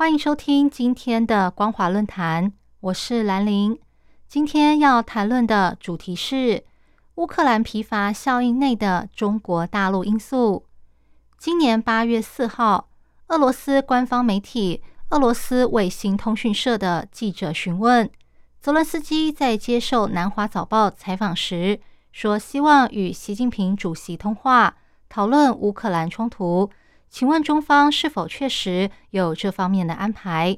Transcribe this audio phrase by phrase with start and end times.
[0.00, 3.78] 欢迎收听今天的光华论坛，我是兰玲。
[4.26, 6.64] 今天要谈论的主题是
[7.16, 10.64] 乌克兰疲乏效应内的中国大陆因素。
[11.36, 12.88] 今年八月四号，
[13.26, 18.08] 俄罗斯官方媒体俄罗斯卫星通讯社的记者询问
[18.58, 21.78] 泽伦斯基，在接受南华早报采访时
[22.10, 24.78] 说，希望与习近平主席通话，
[25.10, 26.70] 讨论乌克兰冲突。
[27.10, 30.56] 请问中方是否确实有这方面的安排？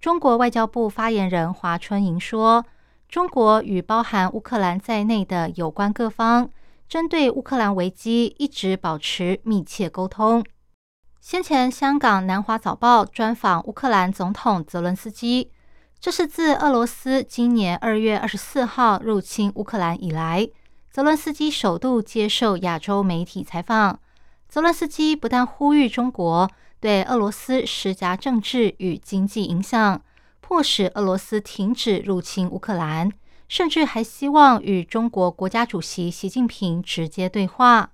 [0.00, 2.66] 中国外交部发言人华春莹说
[3.08, 6.50] ：“中国与包含乌克兰在内的有关各方，
[6.88, 10.44] 针对乌克兰危机一直保持密切沟通。”
[11.20, 15.52] 先前香港南华早报专访乌克兰总统泽伦斯基，
[16.00, 20.48] 这是自俄罗斯今年二月二十四号入侵乌克兰以来，
[20.90, 24.00] 泽伦斯基首度接受亚洲媒体采访。
[24.52, 30.02] 泽伦斯基不但呼吁中国对俄罗斯施加政治与经济影响，
[30.42, 33.10] 迫使俄罗斯停止入侵乌克兰，
[33.48, 37.92] 甚至还希望与中国国家主席习近平直接对话。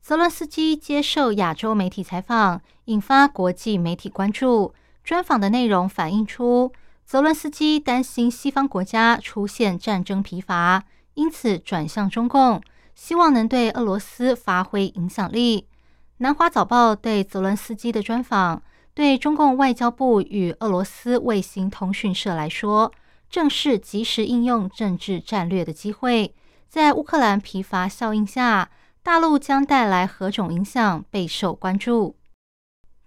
[0.00, 4.72] 泽伦斯基接受亚洲媒体采访，引发国际媒体关注。
[5.04, 6.72] 专访的内容反映出，
[7.04, 12.62] 泽伦斯基担心西方国家出现战争疲乏，因此转向中共，
[12.94, 15.66] 希望能对俄罗斯发挥影响力。
[16.22, 18.62] 南华早报对泽伦斯基的专访，
[18.94, 22.92] 对中共外交部与俄罗斯卫星通讯社来说，
[23.28, 26.32] 正是及时应用政治战略的机会。
[26.68, 28.70] 在乌克兰疲乏效应下，
[29.02, 32.14] 大陆将带来何种影响备受关注。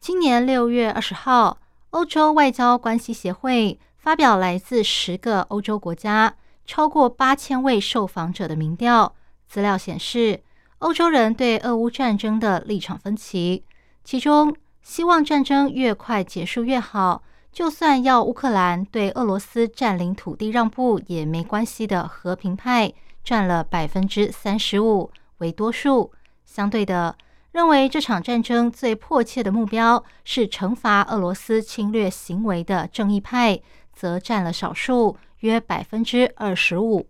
[0.01, 1.59] 今年六月二十号，
[1.91, 9.15] 欧洲外交关系协会发表来自十个欧洲国家超过八千位受访者的民调
[9.47, 10.41] 资料显示。
[10.79, 13.63] 欧洲人对俄乌战争的立场分歧，
[14.03, 22.93] 其中希望战争越快结束越好，就算要乌克兰对俄罗斯占领土地让步也没关系的和平派
[23.23, 26.11] 占了百分之三十五为多数。
[26.45, 27.17] 相对的，
[27.53, 33.59] 认为这场战争最迫切的目标是惩罚俄罗斯侵略行为的正义派
[33.93, 37.07] 则占了少数，约百分之二十五。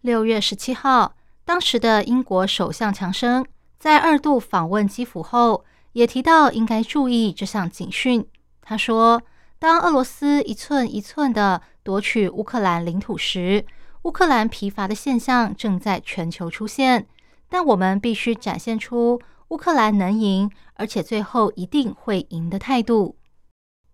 [0.00, 1.14] 六月十七号。
[1.48, 3.42] 当时的英国首相强生
[3.78, 5.64] 在二度访问基辅后，
[5.94, 8.22] 也提到应该注意这项警讯。
[8.60, 9.22] 他说
[9.58, 13.64] ：“当俄罗斯一寸一寸的夺取乌克兰领土时，
[14.02, 17.06] 乌克兰疲乏的现象正在全球出现。
[17.48, 23.16] 但我们必须展现出乌克兰能赢，而且最后一定会赢的态度。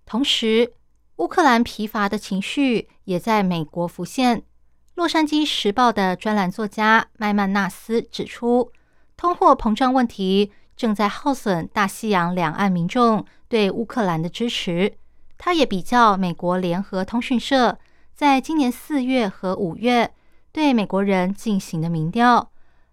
[0.05, 0.73] 同时，
[1.19, 4.39] 乌克兰疲乏的情绪也在美国浮现。”
[4.95, 8.71] 《洛杉矶时报》的专栏作家麦曼纳斯指出，
[9.17, 14.95] 通货膨胀问题正在耗损大西洋两岸民众对乌克兰的支持。
[15.37, 17.77] 他也比较美国联合通讯社
[18.15, 20.15] 在今年四月和五月
[20.53, 22.53] 对美国人进行的民调，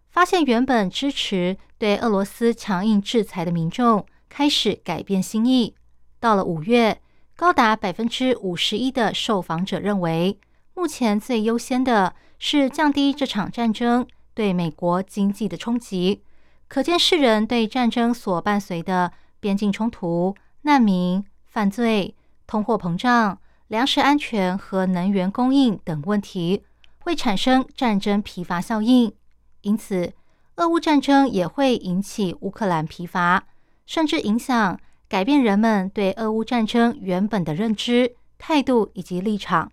[0.09, 5.75] 发现原本支持对俄罗斯强硬制裁的民众开始改变心意。
[6.19, 7.00] 到了五月，
[7.35, 10.40] 高达百分之五十一的受访者认为。
[10.74, 16.24] 目前最优先的是降低这场战争对美国经济的冲击。
[16.68, 22.16] 可见世人对战争所伴随的边境冲突、难民、犯罪、
[22.48, 26.64] 通货膨胀、粮食安全和能源供应等问题
[27.00, 29.14] 会产生战争疲乏效应。
[29.62, 30.14] 因此，
[30.56, 33.44] 俄乌战争也会引起乌克兰疲乏，
[33.85, 34.79] 甚至影响
[35.09, 39.72] 改变人们对俄乌战争原本的认知、态度以及立场。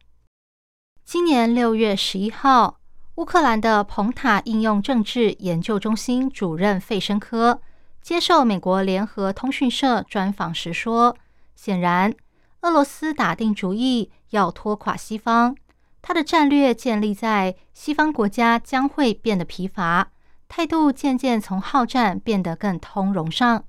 [1.11, 2.81] 今年六月十一号，
[3.15, 7.63] 乌克兰的彭塔应用政治研究中心主任费申科
[8.03, 11.17] 接受美国联合通讯社专访时说
[11.57, 12.15] ：“显然，
[12.61, 15.57] 俄罗斯打定主意要拖垮西方，
[16.03, 20.11] 他的战略建立在西方国家将会变得疲乏，
[20.47, 23.65] 态度渐渐从好战变得更通融上。”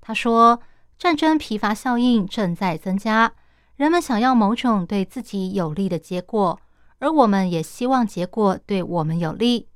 [0.00, 0.60] 他说
[0.96, 3.32] ：“战争疲乏效应正在增加，
[3.74, 6.56] 人们想要某种对自己有利的结果。”
[6.98, 9.68] 而我们也希望结果对我们有利。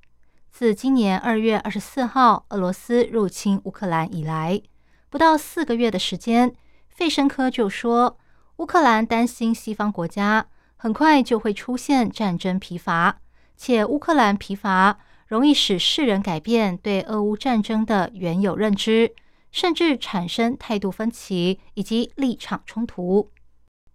[0.51, 4.61] 自今年二月二十四号俄罗斯入侵乌克兰以来，
[5.09, 6.55] 不到四个月的时间，
[6.89, 8.19] 费申科就说，
[8.57, 13.21] 乌克兰担心西方国家很快就会出现战争疲乏，
[13.57, 19.15] 且乌克兰疲乏容易使世人改变对俄乌战争的原有认知，
[19.53, 23.31] 甚至产生态度分歧以及立场冲突。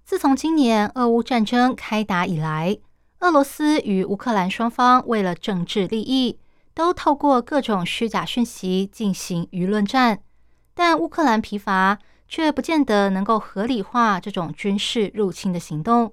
[0.06, 2.78] 自从今年俄乌战争开打以来，
[3.24, 6.38] 俄罗斯与乌克兰双方为了政治利益，
[6.74, 10.20] 都透过各种虚假讯息进行舆论战。
[10.74, 11.98] 但乌克兰疲乏，
[12.28, 16.12] 却不见得能够合理化这种军事入侵的行动。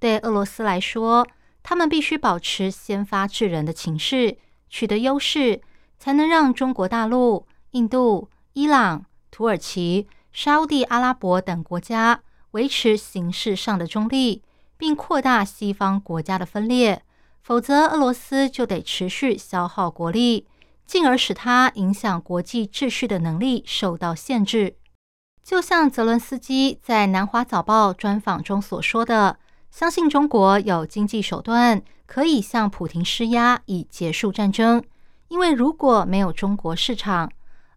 [0.00, 1.24] 对俄罗斯来说，
[1.62, 4.36] 他们必须保持先发制人的情势，
[4.68, 5.60] 取得优势，
[5.96, 12.22] 才能让中国大陆、印度、伊朗、土耳其、沙地阿拉伯等国家。
[12.52, 14.42] 维持形式上的中立，
[14.78, 17.02] 并扩大西方国家的分裂，
[17.42, 20.46] 否则俄罗斯就得持续消耗国力，
[20.86, 24.76] 进而使它影响国际秩序的能力受到限制。
[25.42, 29.38] 就像泽伦斯基在《南华早报》专访中所说的
[29.70, 34.82] ：“相信中国有经济手段可以向普京施压以结束战争，
[35.28, 37.30] 因为如果没有中国市场，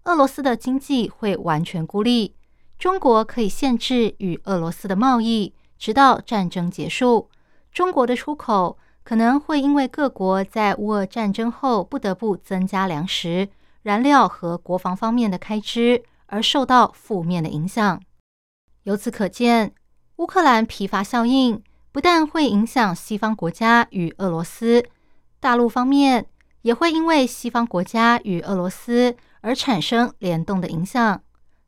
[0.04, 2.36] 俄罗斯的经济会完全孤立。”
[2.78, 7.28] 中国可以限制与俄罗斯的贸易，直到战争结束。
[7.74, 13.50] 中国的出口可能会因为各国在乌俄战争后不得不增加粮食、
[13.82, 18.00] 燃料和国防方面的开支而受到负面的影响。
[18.84, 19.74] 由此可见，
[20.18, 24.86] 乌克兰疲乏效应不但会影响西方国家与俄罗斯，
[25.40, 26.28] 大陆方面
[26.62, 31.24] 也会因为西方国家与俄罗斯而产生联动的影响。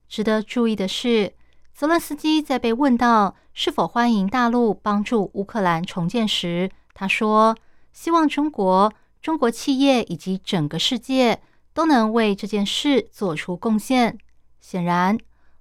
[0.08, 1.34] 值得注意的是，
[1.74, 7.56] 泽伦斯基在被问到是否欢迎大陆帮助乌克兰重建时，他说
[7.94, 8.92] ：“希望中国、
[9.22, 11.40] 中国企业以及整个世界
[11.72, 14.18] 都能为这件事做出贡献。”
[14.60, 15.18] 显然，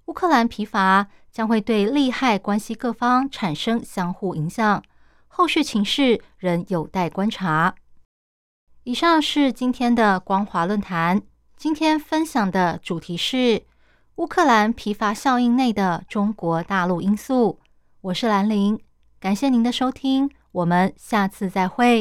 [0.06, 4.82] 乌克兰疲乏将会对利害关系各方产生相互影响，
[5.28, 7.74] 后续情势仍有待观察。
[8.84, 11.20] 以上是今天的光华论坛，
[11.58, 13.64] 今天分享的主题是。
[14.16, 17.58] 乌克兰疲乏效应内的中国大陆因素，
[18.02, 18.80] 我是兰陵，
[19.20, 22.00] 感谢您的收听，我们下次再会。